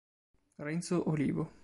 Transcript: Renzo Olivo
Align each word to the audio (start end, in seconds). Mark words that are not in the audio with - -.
Renzo 0.57 1.03
Olivo 1.05 1.53